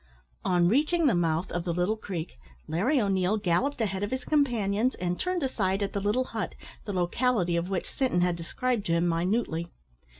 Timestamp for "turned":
5.19-5.43